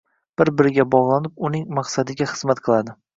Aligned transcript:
bir-biriga 0.41 0.85
bog‘lanib, 0.95 1.35
uning 1.49 1.67
“maqsadiga” 1.81 2.27
xizmat 2.33 2.63
qiladi. 2.69 2.97